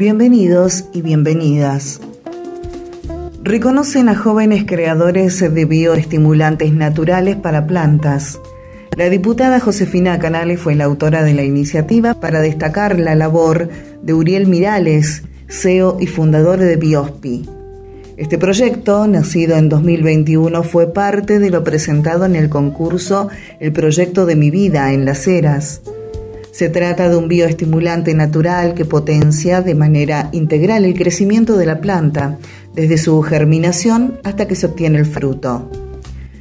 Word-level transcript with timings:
Bienvenidos 0.00 0.86
y 0.94 1.02
bienvenidas. 1.02 2.00
Reconocen 3.42 4.08
a 4.08 4.16
jóvenes 4.16 4.64
creadores 4.66 5.40
de 5.40 5.64
bioestimulantes 5.66 6.72
naturales 6.72 7.36
para 7.36 7.66
plantas. 7.66 8.40
La 8.96 9.10
diputada 9.10 9.60
Josefina 9.60 10.18
Canales 10.18 10.58
fue 10.58 10.74
la 10.74 10.86
autora 10.86 11.22
de 11.22 11.34
la 11.34 11.42
iniciativa 11.42 12.14
para 12.14 12.40
destacar 12.40 12.98
la 12.98 13.14
labor 13.14 13.68
de 14.00 14.14
Uriel 14.14 14.46
Mirales, 14.46 15.22
CEO 15.48 15.98
y 16.00 16.06
fundador 16.06 16.60
de 16.60 16.76
Biospi. 16.76 17.46
Este 18.16 18.38
proyecto, 18.38 19.06
nacido 19.06 19.58
en 19.58 19.68
2021, 19.68 20.62
fue 20.62 20.94
parte 20.94 21.38
de 21.38 21.50
lo 21.50 21.62
presentado 21.62 22.24
en 22.24 22.36
el 22.36 22.48
concurso 22.48 23.28
El 23.60 23.74
proyecto 23.74 24.24
de 24.24 24.36
mi 24.36 24.50
vida 24.50 24.94
en 24.94 25.04
Las 25.04 25.28
Heras. 25.28 25.82
Se 26.60 26.68
trata 26.68 27.08
de 27.08 27.16
un 27.16 27.26
bioestimulante 27.26 28.12
natural 28.12 28.74
que 28.74 28.84
potencia 28.84 29.62
de 29.62 29.74
manera 29.74 30.28
integral 30.32 30.84
el 30.84 30.92
crecimiento 30.92 31.56
de 31.56 31.64
la 31.64 31.80
planta, 31.80 32.36
desde 32.74 32.98
su 32.98 33.22
germinación 33.22 34.20
hasta 34.24 34.46
que 34.46 34.54
se 34.54 34.66
obtiene 34.66 34.98
el 34.98 35.06
fruto. 35.06 35.70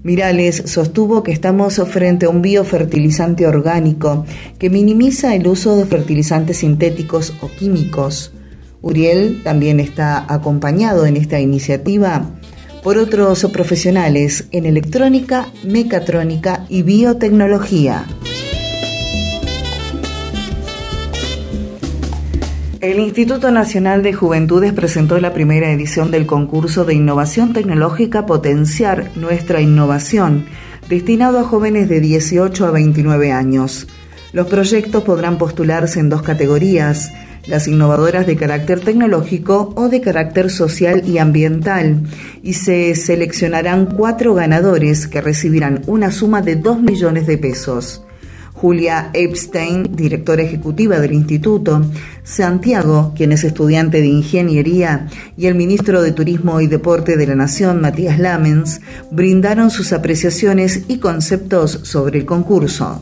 Mirales 0.03 0.63
sostuvo 0.65 1.23
que 1.23 1.31
estamos 1.31 1.81
frente 1.87 2.25
a 2.25 2.29
un 2.31 2.41
biofertilizante 2.41 3.47
orgánico 3.47 4.25
que 4.57 4.69
minimiza 4.69 5.35
el 5.35 5.47
uso 5.47 5.77
de 5.77 5.85
fertilizantes 5.85 6.57
sintéticos 6.57 7.33
o 7.39 7.47
químicos. 7.47 8.33
Uriel 8.81 9.39
también 9.41 9.79
está 9.79 10.25
acompañado 10.27 11.05
en 11.05 11.15
esta 11.15 11.39
iniciativa 11.39 12.29
por 12.83 12.97
otros 12.97 13.47
profesionales 13.53 14.49
en 14.51 14.65
electrónica, 14.65 15.47
mecatrónica 15.63 16.65
y 16.67 16.81
biotecnología. 16.81 18.05
El 22.81 22.99
Instituto 22.99 23.51
Nacional 23.51 24.03
de 24.03 24.13
Juventudes 24.13 24.71
presentó 24.71 25.19
la 25.19 25.33
primera 25.33 25.69
edición 25.69 26.11
del 26.11 26.25
concurso 26.25 26.85
de 26.85 26.93
innovación 26.93 27.51
tecnológica 27.51 28.25
Potenciar 28.25 29.11
Nuestra 29.17 29.59
Innovación, 29.59 30.45
destinado 30.87 31.39
a 31.39 31.43
jóvenes 31.43 31.89
de 31.89 31.99
18 31.99 32.65
a 32.65 32.71
29 32.71 33.33
años. 33.33 33.85
Los 34.31 34.47
proyectos 34.47 35.03
podrán 35.03 35.37
postularse 35.37 35.99
en 35.99 36.07
dos 36.07 36.21
categorías, 36.21 37.11
las 37.47 37.67
innovadoras 37.67 38.25
de 38.25 38.37
carácter 38.37 38.79
tecnológico 38.79 39.73
o 39.75 39.89
de 39.89 39.99
carácter 39.99 40.49
social 40.49 41.03
y 41.05 41.17
ambiental, 41.17 42.03
y 42.43 42.53
se 42.53 42.95
seleccionarán 42.95 43.87
cuatro 43.87 44.33
ganadores 44.35 45.05
que 45.05 45.19
recibirán 45.19 45.81
una 45.85 46.11
suma 46.11 46.41
de 46.41 46.55
2 46.55 46.81
millones 46.81 47.27
de 47.27 47.37
pesos. 47.37 48.05
Julia 48.59 49.09
Epstein, 49.13 49.95
directora 49.95 50.43
ejecutiva 50.43 50.99
del 50.99 51.13
instituto, 51.13 51.81
Santiago, 52.23 53.13
quien 53.15 53.31
es 53.31 53.45
estudiante 53.45 54.01
de 54.01 54.07
ingeniería, 54.07 55.07
y 55.37 55.45
el 55.47 55.55
ministro 55.55 56.01
de 56.01 56.11
Turismo 56.11 56.59
y 56.59 56.67
Deporte 56.67 57.15
de 57.15 57.25
la 57.25 57.35
Nación, 57.35 57.79
Matías 57.79 58.19
Lamens, 58.19 58.81
brindaron 59.11 59.71
sus 59.71 59.93
apreciaciones 59.93 60.83
y 60.89 60.97
conceptos 60.97 61.79
sobre 61.83 62.19
el 62.19 62.25
concurso 62.25 63.01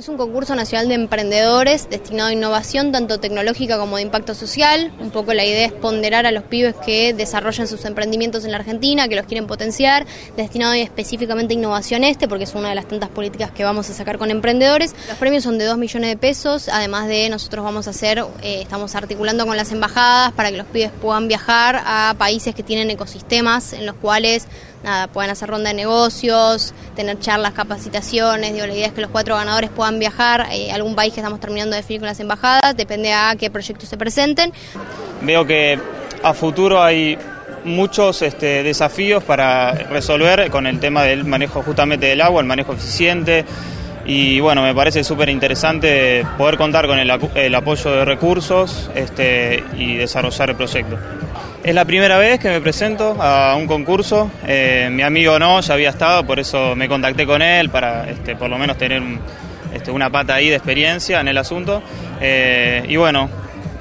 es 0.00 0.08
un 0.08 0.16
concurso 0.16 0.54
nacional 0.54 0.88
de 0.88 0.94
emprendedores 0.94 1.90
destinado 1.90 2.30
a 2.30 2.32
innovación 2.32 2.90
tanto 2.90 3.20
tecnológica 3.20 3.76
como 3.76 3.96
de 3.96 4.02
impacto 4.02 4.34
social. 4.34 4.90
Un 4.98 5.10
poco 5.10 5.34
la 5.34 5.44
idea 5.44 5.66
es 5.66 5.72
ponderar 5.74 6.24
a 6.24 6.32
los 6.32 6.44
pibes 6.44 6.74
que 6.74 7.12
desarrollan 7.12 7.68
sus 7.68 7.84
emprendimientos 7.84 8.46
en 8.46 8.52
la 8.52 8.56
Argentina, 8.56 9.08
que 9.08 9.16
los 9.16 9.26
quieren 9.26 9.46
potenciar, 9.46 10.06
destinado 10.38 10.72
específicamente 10.72 11.52
a 11.52 11.58
innovación 11.58 12.02
este, 12.04 12.28
porque 12.28 12.44
es 12.44 12.54
una 12.54 12.70
de 12.70 12.76
las 12.76 12.88
tantas 12.88 13.10
políticas 13.10 13.50
que 13.50 13.62
vamos 13.62 13.90
a 13.90 13.92
sacar 13.92 14.16
con 14.16 14.30
emprendedores. 14.30 14.94
Los 15.06 15.18
premios 15.18 15.44
son 15.44 15.58
de 15.58 15.66
2 15.66 15.76
millones 15.76 16.08
de 16.08 16.16
pesos, 16.16 16.70
además 16.70 17.06
de 17.06 17.28
nosotros 17.28 17.62
vamos 17.62 17.86
a 17.86 17.90
hacer, 17.90 18.24
eh, 18.42 18.62
estamos 18.62 18.94
articulando 18.94 19.46
con 19.46 19.58
las 19.58 19.70
embajadas 19.70 20.32
para 20.32 20.50
que 20.50 20.56
los 20.56 20.66
pibes 20.66 20.92
puedan 21.02 21.28
viajar 21.28 21.78
a 21.84 22.14
países 22.16 22.54
que 22.54 22.62
tienen 22.62 22.88
ecosistemas 22.88 23.74
en 23.74 23.84
los 23.84 23.96
cuales 23.96 24.46
nada, 24.82 25.08
puedan 25.08 25.30
hacer 25.30 25.48
ronda 25.48 25.70
de 25.70 25.74
negocios, 25.74 26.74
tener 26.96 27.18
charlas, 27.18 27.52
capacitaciones. 27.52 28.52
Digo, 28.52 28.66
la 28.66 28.74
idea 28.74 28.86
es 28.86 28.92
que 28.92 29.00
los 29.00 29.10
cuatro 29.10 29.36
ganadores 29.36 29.70
puedan 29.70 29.98
viajar 29.98 30.42
a 30.42 30.74
algún 30.74 30.94
país 30.94 31.12
que 31.12 31.20
estamos 31.20 31.40
terminando 31.40 31.74
de 31.74 31.82
definir 31.82 32.00
con 32.00 32.08
las 32.08 32.20
embajadas, 32.20 32.76
depende 32.76 33.12
a 33.12 33.34
qué 33.38 33.50
proyectos 33.50 33.88
se 33.88 33.96
presenten. 33.96 34.52
Veo 35.22 35.46
que 35.46 35.78
a 36.22 36.34
futuro 36.34 36.82
hay 36.82 37.18
muchos 37.64 38.22
este, 38.22 38.62
desafíos 38.62 39.22
para 39.22 39.72
resolver 39.72 40.50
con 40.50 40.66
el 40.66 40.80
tema 40.80 41.02
del 41.04 41.24
manejo 41.24 41.62
justamente 41.62 42.06
del 42.06 42.20
agua, 42.20 42.40
el 42.40 42.46
manejo 42.46 42.72
eficiente. 42.72 43.44
Y 44.06 44.40
bueno, 44.40 44.62
me 44.62 44.74
parece 44.74 45.04
súper 45.04 45.28
interesante 45.28 46.26
poder 46.38 46.56
contar 46.56 46.86
con 46.86 46.98
el, 46.98 47.10
el 47.34 47.54
apoyo 47.54 47.90
de 47.92 48.04
recursos 48.04 48.90
este, 48.94 49.62
y 49.76 49.96
desarrollar 49.96 50.50
el 50.50 50.56
proyecto. 50.56 50.96
Es 51.62 51.74
la 51.74 51.84
primera 51.84 52.16
vez 52.16 52.40
que 52.40 52.48
me 52.48 52.58
presento 52.62 53.20
a 53.20 53.54
un 53.54 53.66
concurso. 53.66 54.30
Eh, 54.46 54.88
mi 54.90 55.02
amigo 55.02 55.38
no, 55.38 55.60
ya 55.60 55.74
había 55.74 55.90
estado, 55.90 56.24
por 56.24 56.40
eso 56.40 56.74
me 56.74 56.88
contacté 56.88 57.26
con 57.26 57.42
él 57.42 57.68
para 57.68 58.08
este, 58.08 58.34
por 58.34 58.48
lo 58.48 58.56
menos 58.56 58.78
tener 58.78 59.02
este, 59.74 59.90
una 59.90 60.08
pata 60.08 60.36
ahí 60.36 60.48
de 60.48 60.56
experiencia 60.56 61.20
en 61.20 61.28
el 61.28 61.36
asunto. 61.36 61.82
Eh, 62.18 62.82
y 62.88 62.96
bueno, 62.96 63.28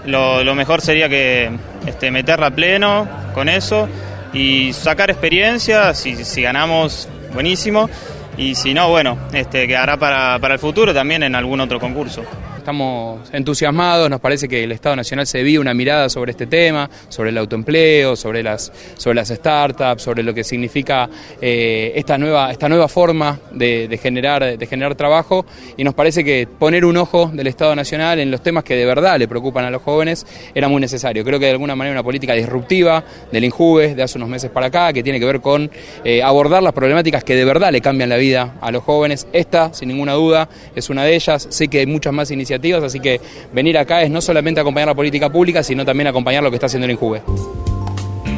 lo, 0.05 0.55
mejor 0.55 0.81
sería 0.81 1.07
que 1.07 1.51
este, 1.85 2.11
meterla 2.11 2.47
a 2.47 2.51
pleno 2.51 3.07
con 3.33 3.47
eso 3.47 3.87
y 4.33 4.73
sacar 4.73 5.09
experiencia. 5.09 5.93
Si, 5.93 6.25
si 6.25 6.41
ganamos, 6.41 7.07
buenísimo. 7.33 7.89
Y 8.37 8.55
si 8.55 8.73
no, 8.73 8.89
bueno, 8.89 9.17
este, 9.31 9.69
quedará 9.69 9.95
para, 9.95 10.37
para 10.39 10.55
el 10.55 10.59
futuro 10.59 10.93
también 10.93 11.23
en 11.23 11.33
algún 11.33 11.61
otro 11.61 11.79
concurso. 11.79 12.25
Estamos 12.69 13.21
entusiasmados, 13.33 14.11
nos 14.11 14.19
parece 14.19 14.47
que 14.47 14.63
el 14.63 14.71
Estado 14.71 14.95
Nacional 14.95 15.25
se 15.25 15.41
vio 15.41 15.59
una 15.59 15.73
mirada 15.73 16.07
sobre 16.07 16.29
este 16.29 16.45
tema, 16.45 16.87
sobre 17.07 17.31
el 17.31 17.37
autoempleo, 17.39 18.15
sobre 18.15 18.43
las, 18.43 18.71
sobre 18.95 19.15
las 19.15 19.29
startups, 19.29 20.03
sobre 20.03 20.21
lo 20.21 20.35
que 20.35 20.43
significa 20.43 21.09
eh, 21.41 21.93
esta, 21.95 22.19
nueva, 22.19 22.51
esta 22.51 22.69
nueva 22.69 22.87
forma 22.87 23.39
de, 23.51 23.99
generar, 23.99 24.55
de 24.55 24.65
generar 24.67 24.93
trabajo 24.93 25.47
y 25.77 25.83
nos 25.83 25.95
parece 25.95 26.23
que 26.23 26.45
poner 26.45 26.85
un 26.85 26.97
ojo 26.97 27.31
del 27.33 27.47
Estado 27.47 27.75
Nacional 27.75 28.19
en 28.19 28.29
los 28.29 28.43
temas 28.43 28.63
que 28.63 28.75
de 28.75 28.85
verdad 28.85 29.17
le 29.17 29.27
preocupan 29.27 29.65
a 29.65 29.71
los 29.71 29.81
jóvenes 29.81 30.27
era 30.53 30.67
muy 30.67 30.79
necesario. 30.79 31.25
Creo 31.25 31.39
que 31.39 31.45
de 31.45 31.53
alguna 31.53 31.75
manera 31.75 31.95
una 31.95 32.03
política 32.03 32.33
disruptiva 32.35 33.03
del 33.31 33.45
INJUVE 33.45 33.95
de 33.95 34.03
hace 34.03 34.19
unos 34.19 34.29
meses 34.29 34.51
para 34.51 34.67
acá, 34.67 34.93
que 34.93 35.01
tiene 35.01 35.19
que 35.19 35.25
ver 35.25 35.41
con 35.41 35.71
eh, 36.03 36.21
abordar 36.21 36.61
las 36.61 36.73
problemáticas 36.73 37.23
que 37.23 37.33
de 37.33 37.45
verdad 37.45 37.71
le 37.71 37.81
cambian 37.81 38.09
la 38.09 38.17
vida 38.17 38.57
a 38.61 38.69
los 38.69 38.83
jóvenes. 38.83 39.25
Esta, 39.33 39.73
sin 39.73 39.87
ninguna 39.87 40.13
duda, 40.13 40.49
es 40.75 40.91
una 40.91 41.03
de 41.03 41.15
ellas. 41.15 41.47
Sé 41.49 41.67
que 41.67 41.79
hay 41.79 41.87
muchas 41.87 42.13
más 42.13 42.29
iniciativas 42.29 42.58
así 42.83 42.99
que 42.99 43.19
venir 43.53 43.77
acá 43.77 44.03
es 44.03 44.11
no 44.11 44.21
solamente 44.21 44.61
acompañar 44.61 44.87
la 44.87 44.95
política 44.95 45.31
pública, 45.31 45.63
sino 45.63 45.85
también 45.85 46.07
acompañar 46.07 46.43
lo 46.43 46.49
que 46.49 46.55
está 46.55 46.67
haciendo 46.67 46.85
el 46.85 46.91
INJUVE. 46.91 47.21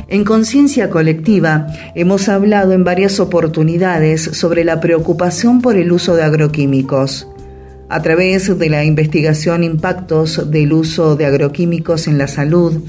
En 0.07 0.25
Conciencia 0.25 0.89
Colectiva 0.89 1.67
hemos 1.95 2.27
hablado 2.27 2.73
en 2.73 2.83
varias 2.83 3.19
oportunidades 3.19 4.21
sobre 4.21 4.65
la 4.65 4.81
preocupación 4.81 5.61
por 5.61 5.77
el 5.77 5.91
uso 5.91 6.15
de 6.15 6.23
agroquímicos. 6.23 7.27
A 7.87 8.01
través 8.01 8.57
de 8.57 8.69
la 8.69 8.83
investigación 8.83 9.63
Impactos 9.63 10.51
del 10.51 10.74
uso 10.74 11.15
de 11.15 11.25
agroquímicos 11.25 12.07
en 12.07 12.17
la 12.17 12.27
salud, 12.27 12.81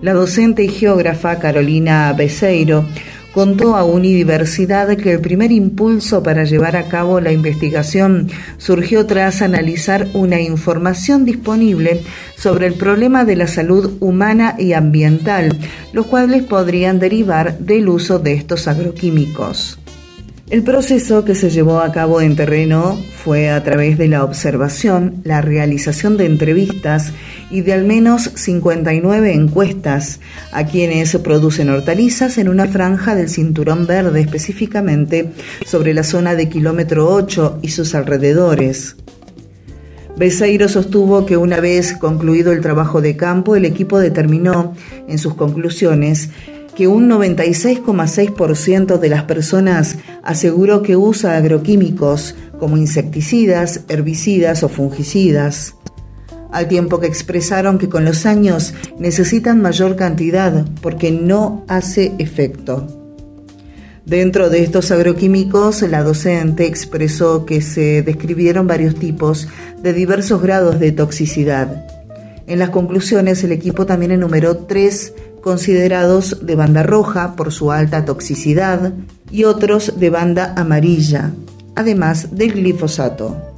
la 0.00 0.14
docente 0.14 0.64
y 0.64 0.68
geógrafa 0.68 1.38
Carolina 1.38 2.12
Beseiro 2.14 2.86
contó 3.32 3.76
a 3.76 3.84
Unidiversidad 3.84 4.96
que 4.96 5.12
el 5.12 5.20
primer 5.20 5.52
impulso 5.52 6.22
para 6.22 6.44
llevar 6.44 6.76
a 6.76 6.88
cabo 6.88 7.20
la 7.20 7.32
investigación 7.32 8.28
surgió 8.58 9.06
tras 9.06 9.42
analizar 9.42 10.08
una 10.14 10.40
información 10.40 11.24
disponible 11.24 12.02
sobre 12.36 12.66
el 12.66 12.74
problema 12.74 13.24
de 13.24 13.36
la 13.36 13.46
salud 13.46 13.96
humana 14.00 14.56
y 14.58 14.72
ambiental, 14.72 15.56
los 15.92 16.06
cuales 16.06 16.42
podrían 16.44 16.98
derivar 16.98 17.58
del 17.58 17.88
uso 17.88 18.18
de 18.18 18.34
estos 18.34 18.68
agroquímicos. 18.68 19.79
El 20.50 20.64
proceso 20.64 21.24
que 21.24 21.36
se 21.36 21.48
llevó 21.48 21.78
a 21.78 21.92
cabo 21.92 22.20
en 22.20 22.34
terreno 22.34 22.98
fue 23.14 23.50
a 23.50 23.62
través 23.62 23.96
de 23.98 24.08
la 24.08 24.24
observación, 24.24 25.20
la 25.22 25.40
realización 25.40 26.16
de 26.16 26.26
entrevistas 26.26 27.12
y 27.52 27.60
de 27.60 27.72
al 27.72 27.84
menos 27.84 28.32
59 28.34 29.32
encuestas 29.32 30.18
a 30.50 30.66
quienes 30.66 31.16
producen 31.18 31.70
hortalizas 31.70 32.36
en 32.36 32.48
una 32.48 32.66
franja 32.66 33.14
del 33.14 33.28
cinturón 33.28 33.86
verde 33.86 34.22
específicamente 34.22 35.30
sobre 35.66 35.94
la 35.94 36.02
zona 36.02 36.34
de 36.34 36.48
kilómetro 36.48 37.08
8 37.08 37.60
y 37.62 37.68
sus 37.68 37.94
alrededores. 37.94 38.96
Beseiro 40.16 40.68
sostuvo 40.68 41.26
que 41.26 41.36
una 41.36 41.60
vez 41.60 41.92
concluido 41.92 42.50
el 42.50 42.60
trabajo 42.60 43.00
de 43.00 43.16
campo, 43.16 43.54
el 43.54 43.64
equipo 43.64 44.00
determinó 44.00 44.74
en 45.06 45.18
sus 45.18 45.34
conclusiones 45.34 46.30
que 46.80 46.88
un 46.88 47.10
96,6% 47.10 48.98
de 48.98 49.10
las 49.10 49.24
personas 49.24 49.98
aseguró 50.22 50.80
que 50.82 50.96
usa 50.96 51.36
agroquímicos 51.36 52.34
como 52.58 52.78
insecticidas, 52.78 53.82
herbicidas 53.90 54.62
o 54.62 54.70
fungicidas, 54.70 55.74
al 56.50 56.68
tiempo 56.68 56.98
que 56.98 57.06
expresaron 57.06 57.76
que 57.76 57.90
con 57.90 58.06
los 58.06 58.24
años 58.24 58.72
necesitan 58.98 59.60
mayor 59.60 59.94
cantidad 59.94 60.64
porque 60.80 61.10
no 61.10 61.66
hace 61.68 62.14
efecto. 62.16 62.86
Dentro 64.06 64.48
de 64.48 64.62
estos 64.62 64.90
agroquímicos, 64.90 65.82
la 65.82 66.02
docente 66.02 66.64
expresó 66.64 67.44
que 67.44 67.60
se 67.60 68.00
describieron 68.00 68.66
varios 68.66 68.94
tipos 68.94 69.48
de 69.82 69.92
diversos 69.92 70.40
grados 70.40 70.80
de 70.80 70.92
toxicidad. 70.92 71.84
En 72.46 72.58
las 72.58 72.70
conclusiones, 72.70 73.44
el 73.44 73.52
equipo 73.52 73.84
también 73.84 74.12
enumeró 74.12 74.56
tres 74.56 75.12
considerados 75.40 76.46
de 76.46 76.54
banda 76.54 76.82
roja 76.82 77.36
por 77.36 77.52
su 77.52 77.72
alta 77.72 78.04
toxicidad 78.04 78.92
y 79.30 79.44
otros 79.44 79.98
de 79.98 80.10
banda 80.10 80.54
amarilla, 80.56 81.32
además 81.74 82.36
del 82.36 82.52
glifosato. 82.52 83.49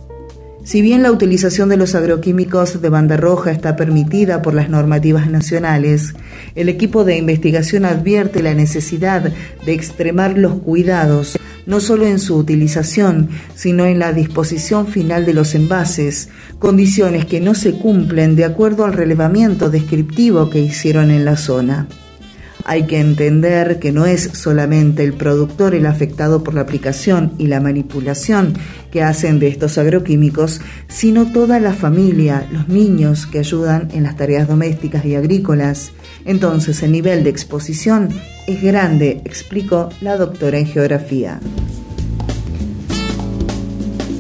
Si 0.65 0.81
bien 0.81 1.03
la 1.03 1.11
utilización 1.11 1.69
de 1.69 1.77
los 1.77 1.95
agroquímicos 1.95 2.81
de 2.81 2.89
banda 2.89 3.17
roja 3.17 3.51
está 3.51 3.75
permitida 3.75 4.43
por 4.43 4.55
las 4.55 4.69
normativas 4.69 5.29
nacionales, 5.29 6.15
el 6.55 6.69
equipo 6.69 7.05
de 7.05 7.17
investigación 7.17 7.85
advierte 7.85 8.43
la 8.43 8.55
necesidad 8.55 9.33
de 9.65 9.73
extremar 9.73 10.39
los 10.39 10.55
cuidados 10.61 11.37
no 11.67 11.81
solo 11.81 12.07
en 12.07 12.19
su 12.19 12.37
utilización, 12.37 13.29
sino 13.55 13.87
en 13.87 13.99
la 13.99 14.13
disposición 14.13 14.87
final 14.87 15.25
de 15.27 15.35
los 15.35 15.55
envases, 15.55 16.29
condiciones 16.59 17.25
que 17.25 17.41
no 17.41 17.55
se 17.55 17.75
cumplen 17.75 18.37
de 18.37 18.45
acuerdo 18.45 18.85
al 18.85 18.93
relevamiento 18.93 19.71
descriptivo 19.71 20.51
que 20.51 20.61
hicieron 20.61 21.11
en 21.11 21.25
la 21.25 21.37
zona. 21.37 21.87
Hay 22.65 22.87
que 22.87 23.01
entender 23.01 23.79
que 23.79 23.93
no 23.93 24.07
es 24.07 24.23
solamente 24.35 25.03
el 25.03 25.15
productor 25.15 25.75
el 25.75 25.87
afectado 25.87 26.45
por 26.45 26.55
la 26.55 26.61
aplicación 26.61 27.33
y 27.39 27.47
la 27.47 27.61
manipulación 27.61 28.55
que 28.91 29.03
hacen 29.03 29.39
de 29.39 29.49
estos 29.49 29.79
agroquímicos, 29.79 30.61
sino 30.89 31.33
toda 31.33 31.59
la 31.61 31.73
familia, 31.73 32.47
los 32.53 32.69
niños 32.69 33.27
que 33.27 33.41
ayudan 33.41 33.89
en 33.93 34.05
las 34.05 34.17
tareas 34.17 34.49
domésticas 34.49 35.05
y 35.05 35.15
agrícolas. 35.15 35.93
Entonces 36.25 36.83
el 36.83 36.93
nivel 36.93 37.25
de 37.25 37.31
exposición 37.31 38.09
es 38.47 38.63
grande, 38.63 39.23
explicó 39.25 39.89
la 40.01 40.17
doctora 40.17 40.59
en 40.59 40.67
geografía. 40.67 41.41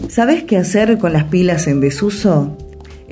¿Sabes 0.09 0.45
qué 0.45 0.59
hacer 0.59 0.99
con 0.99 1.13
las 1.13 1.25
pilas 1.25 1.67
en 1.67 1.81
desuso? 1.81 2.57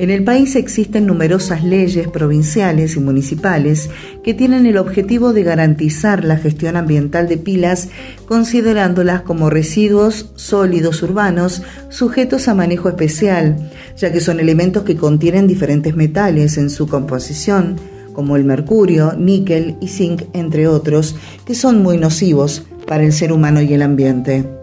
En 0.00 0.08
el 0.08 0.24
país 0.24 0.56
existen 0.56 1.04
numerosas 1.04 1.62
leyes 1.62 2.08
provinciales 2.08 2.96
y 2.96 3.00
municipales 3.00 3.90
que 4.24 4.32
tienen 4.32 4.64
el 4.64 4.78
objetivo 4.78 5.34
de 5.34 5.42
garantizar 5.42 6.24
la 6.24 6.38
gestión 6.38 6.76
ambiental 6.76 7.28
de 7.28 7.36
pilas, 7.36 7.90
considerándolas 8.26 9.20
como 9.20 9.50
residuos 9.50 10.32
sólidos 10.36 11.02
urbanos 11.02 11.60
sujetos 11.90 12.48
a 12.48 12.54
manejo 12.54 12.88
especial, 12.88 13.70
ya 13.94 14.10
que 14.10 14.20
son 14.20 14.40
elementos 14.40 14.84
que 14.84 14.96
contienen 14.96 15.46
diferentes 15.46 15.94
metales 15.94 16.56
en 16.56 16.70
su 16.70 16.88
composición, 16.88 17.76
como 18.14 18.36
el 18.36 18.44
mercurio, 18.44 19.12
níquel 19.18 19.76
y 19.82 19.88
zinc, 19.88 20.22
entre 20.32 20.66
otros, 20.66 21.14
que 21.44 21.54
son 21.54 21.82
muy 21.82 21.98
nocivos 21.98 22.64
para 22.86 23.04
el 23.04 23.12
ser 23.12 23.34
humano 23.34 23.60
y 23.60 23.74
el 23.74 23.82
ambiente. 23.82 24.59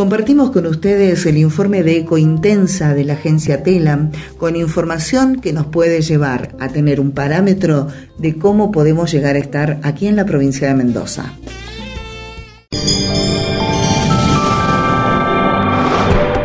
Compartimos 0.00 0.50
con 0.50 0.64
ustedes 0.64 1.26
el 1.26 1.36
informe 1.36 1.82
de 1.82 1.98
Ecointensa 1.98 2.94
de 2.94 3.04
la 3.04 3.12
agencia 3.12 3.62
TELAM 3.62 4.12
con 4.38 4.56
información 4.56 5.42
que 5.42 5.52
nos 5.52 5.66
puede 5.66 6.00
llevar 6.00 6.56
a 6.58 6.68
tener 6.68 7.00
un 7.00 7.10
parámetro 7.10 7.86
de 8.16 8.38
cómo 8.38 8.72
podemos 8.72 9.12
llegar 9.12 9.36
a 9.36 9.40
estar 9.40 9.78
aquí 9.82 10.06
en 10.06 10.16
la 10.16 10.24
provincia 10.24 10.68
de 10.68 10.74
Mendoza. 10.74 11.34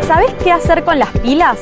¿Sabes 0.05 0.33
qué 0.43 0.51
hacer 0.51 0.83
con 0.83 0.99
las 0.99 1.17
pilas? 1.19 1.57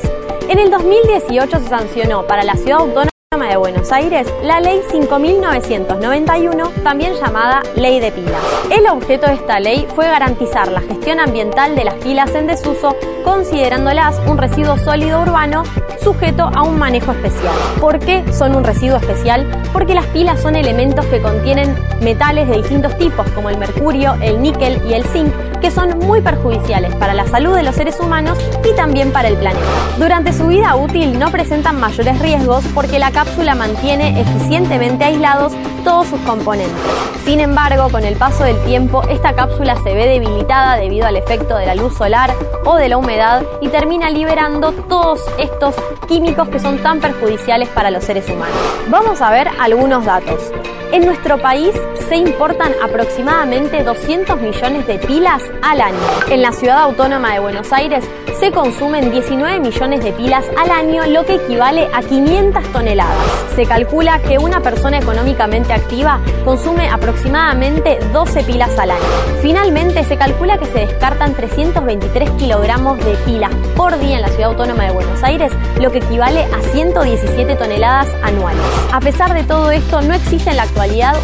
En 0.48 0.58
el 0.58 0.72
2018 0.72 1.60
se 1.60 1.68
sancionó 1.68 2.26
para 2.26 2.42
la 2.42 2.56
ciudad 2.56 2.80
autónoma 2.80 3.13
de 3.42 3.56
Buenos 3.56 3.90
Aires 3.90 4.32
la 4.44 4.60
Ley 4.60 4.80
5991, 4.92 6.70
también 6.84 7.14
llamada 7.14 7.62
Ley 7.74 7.98
de 7.98 8.12
Pilas. 8.12 8.40
El 8.70 8.86
objeto 8.86 9.26
de 9.26 9.34
esta 9.34 9.58
ley 9.58 9.88
fue 9.92 10.06
garantizar 10.06 10.70
la 10.70 10.80
gestión 10.80 11.18
ambiental 11.18 11.74
de 11.74 11.84
las 11.84 11.94
pilas 11.94 12.32
en 12.36 12.46
desuso, 12.46 12.94
considerándolas 13.24 14.20
un 14.28 14.38
residuo 14.38 14.78
sólido 14.78 15.20
urbano 15.20 15.64
sujeto 16.00 16.48
a 16.54 16.62
un 16.62 16.78
manejo 16.78 17.10
especial. 17.10 17.54
¿Por 17.80 17.98
qué 17.98 18.24
son 18.32 18.54
un 18.54 18.62
residuo 18.62 18.98
especial? 18.98 19.50
Porque 19.72 19.94
las 19.94 20.06
pilas 20.06 20.40
son 20.40 20.54
elementos 20.54 21.04
que 21.06 21.20
contienen 21.20 21.74
metales 22.02 22.46
de 22.48 22.58
distintos 22.58 22.96
tipos, 22.98 23.28
como 23.30 23.50
el 23.50 23.58
mercurio, 23.58 24.14
el 24.20 24.40
níquel 24.40 24.80
y 24.88 24.92
el 24.92 25.04
zinc, 25.04 25.32
que 25.60 25.70
son 25.70 25.98
muy 26.00 26.20
perjudiciales 26.20 26.94
para 26.96 27.14
la 27.14 27.26
salud 27.26 27.56
de 27.56 27.62
los 27.62 27.74
seres 27.74 27.98
humanos 27.98 28.38
y 28.70 28.76
también 28.76 29.12
para 29.12 29.28
el 29.28 29.36
planeta. 29.36 29.64
Durante 29.98 30.34
su 30.34 30.46
vida 30.46 30.76
útil 30.76 31.18
no 31.18 31.30
presentan 31.30 31.80
mayores 31.80 32.18
riesgos 32.18 32.64
porque 32.74 32.98
la 32.98 33.10
cápsula 33.24 33.54
mantiene 33.54 34.20
eficientemente 34.20 35.04
aislados 35.04 35.52
todos 35.82 36.08
sus 36.08 36.20
componentes. 36.20 36.76
Sin 37.24 37.40
embargo, 37.40 37.88
con 37.90 38.04
el 38.04 38.16
paso 38.16 38.44
del 38.44 38.62
tiempo, 38.64 39.02
esta 39.08 39.34
cápsula 39.34 39.76
se 39.82 39.94
ve 39.94 40.06
debilitada 40.06 40.76
debido 40.76 41.06
al 41.06 41.16
efecto 41.16 41.56
de 41.56 41.66
la 41.66 41.74
luz 41.74 41.96
solar 41.96 42.34
o 42.66 42.76
de 42.76 42.88
la 42.90 42.98
humedad 42.98 43.42
y 43.62 43.68
termina 43.68 44.10
liberando 44.10 44.72
todos 44.72 45.20
estos 45.38 45.74
químicos 46.06 46.48
que 46.48 46.58
son 46.58 46.78
tan 46.82 47.00
perjudiciales 47.00 47.68
para 47.70 47.90
los 47.90 48.04
seres 48.04 48.28
humanos. 48.28 48.56
Vamos 48.88 49.22
a 49.22 49.30
ver 49.30 49.48
algunos 49.58 50.04
datos. 50.04 50.52
En 50.94 51.06
nuestro 51.06 51.38
país 51.38 51.72
se 52.08 52.14
importan 52.14 52.72
aproximadamente 52.80 53.82
200 53.82 54.40
millones 54.40 54.86
de 54.86 55.00
pilas 55.00 55.42
al 55.60 55.80
año. 55.80 55.98
En 56.30 56.40
la 56.40 56.52
ciudad 56.52 56.78
autónoma 56.78 57.32
de 57.32 57.40
Buenos 57.40 57.72
Aires 57.72 58.04
se 58.38 58.52
consumen 58.52 59.10
19 59.10 59.58
millones 59.58 60.04
de 60.04 60.12
pilas 60.12 60.44
al 60.56 60.70
año, 60.70 61.04
lo 61.06 61.24
que 61.24 61.34
equivale 61.34 61.88
a 61.92 62.00
500 62.00 62.62
toneladas. 62.72 63.16
Se 63.56 63.66
calcula 63.66 64.20
que 64.20 64.38
una 64.38 64.60
persona 64.60 64.98
económicamente 64.98 65.72
activa 65.72 66.20
consume 66.44 66.88
aproximadamente 66.88 67.98
12 68.12 68.42
pilas 68.44 68.78
al 68.78 68.90
año. 68.92 69.04
Finalmente, 69.40 70.04
se 70.04 70.16
calcula 70.16 70.58
que 70.58 70.66
se 70.66 70.80
descartan 70.80 71.34
323 71.34 72.30
kilogramos 72.32 72.98
de 73.04 73.14
pilas 73.24 73.50
por 73.76 73.98
día 73.98 74.16
en 74.16 74.22
la 74.22 74.28
ciudad 74.28 74.50
autónoma 74.50 74.84
de 74.84 74.92
Buenos 74.92 75.22
Aires, 75.22 75.52
lo 75.80 75.90
que 75.90 75.98
equivale 75.98 76.44
a 76.44 76.60
117 76.72 77.56
toneladas 77.56 78.08
anuales. 78.22 78.62
A 78.92 79.00
pesar 79.00 79.34
de 79.34 79.44
todo 79.44 79.70
esto, 79.70 80.02
no 80.02 80.14
existe 80.14 80.50
en 80.50 80.56
la 80.56 80.66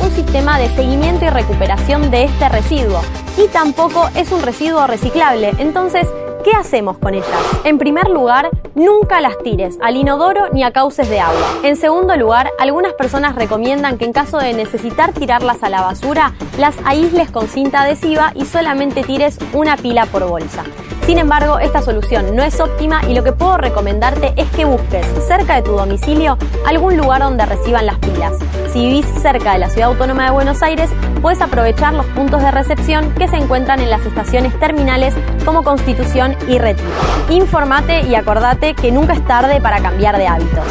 un 0.02 0.10
sistema 0.12 0.58
de 0.58 0.68
seguimiento 0.70 1.26
y 1.26 1.28
recuperación 1.28 2.10
de 2.10 2.24
este 2.24 2.48
residuo 2.48 3.02
y 3.36 3.46
tampoco 3.48 4.08
es 4.16 4.32
un 4.32 4.40
residuo 4.40 4.86
reciclable. 4.86 5.52
Entonces, 5.58 6.08
¿Qué 6.42 6.52
hacemos 6.52 6.96
con 6.96 7.12
ellas? 7.12 7.28
En 7.64 7.76
primer 7.76 8.08
lugar, 8.08 8.48
nunca 8.74 9.20
las 9.20 9.36
tires 9.42 9.76
al 9.82 9.96
inodoro 9.96 10.48
ni 10.54 10.64
a 10.64 10.70
cauces 10.70 11.10
de 11.10 11.20
agua. 11.20 11.58
En 11.62 11.76
segundo 11.76 12.16
lugar, 12.16 12.50
algunas 12.58 12.94
personas 12.94 13.34
recomiendan 13.34 13.98
que 13.98 14.06
en 14.06 14.14
caso 14.14 14.38
de 14.38 14.54
necesitar 14.54 15.12
tirarlas 15.12 15.62
a 15.62 15.68
la 15.68 15.82
basura, 15.82 16.32
las 16.56 16.76
aísles 16.86 17.30
con 17.30 17.46
cinta 17.46 17.82
adhesiva 17.82 18.32
y 18.34 18.46
solamente 18.46 19.02
tires 19.02 19.38
una 19.52 19.76
pila 19.76 20.06
por 20.06 20.26
bolsa. 20.26 20.64
Sin 21.06 21.18
embargo, 21.18 21.58
esta 21.58 21.82
solución 21.82 22.36
no 22.36 22.42
es 22.42 22.60
óptima 22.60 23.02
y 23.08 23.14
lo 23.14 23.24
que 23.24 23.32
puedo 23.32 23.56
recomendarte 23.56 24.32
es 24.36 24.48
que 24.50 24.64
busques 24.64 25.06
cerca 25.26 25.56
de 25.56 25.62
tu 25.62 25.72
domicilio 25.72 26.38
algún 26.66 26.96
lugar 26.96 27.22
donde 27.22 27.46
reciban 27.46 27.86
las 27.86 27.98
pilas. 27.98 28.34
Si 28.72 28.80
vivís 28.86 29.06
cerca 29.20 29.54
de 29.54 29.58
la 29.58 29.70
Ciudad 29.70 29.90
Autónoma 29.90 30.24
de 30.24 30.30
Buenos 30.30 30.62
Aires, 30.62 30.90
puedes 31.20 31.40
aprovechar 31.40 31.94
los 31.94 32.06
puntos 32.06 32.42
de 32.42 32.50
recepción 32.50 33.12
que 33.14 33.28
se 33.28 33.36
encuentran 33.36 33.80
en 33.80 33.90
las 33.90 34.06
estaciones 34.06 34.58
terminales 34.60 35.14
como 35.44 35.64
Constitución 35.64 36.36
y 36.48 36.58
Retiro. 36.58 36.88
Informate 37.30 38.02
y 38.02 38.14
acordate 38.14 38.74
que 38.74 38.92
nunca 38.92 39.14
es 39.14 39.26
tarde 39.26 39.60
para 39.60 39.80
cambiar 39.80 40.16
de 40.16 40.26
hábitos. 40.26 40.64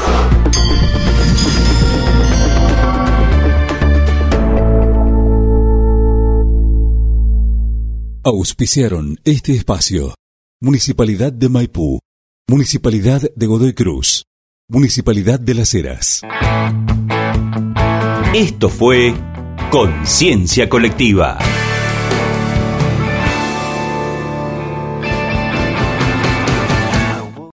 Auspiciaron 8.24 9.18
este 9.24 9.54
espacio. 9.54 10.19
Municipalidad 10.62 11.32
de 11.32 11.48
Maipú, 11.48 12.02
Municipalidad 12.50 13.22
de 13.34 13.46
Godoy 13.46 13.74
Cruz, 13.74 14.26
Municipalidad 14.68 15.40
de 15.40 15.54
Las 15.54 15.74
Heras. 15.74 16.22
Esto 18.36 18.68
fue 18.68 19.14
Conciencia 19.72 20.68
Colectiva. 20.68 21.40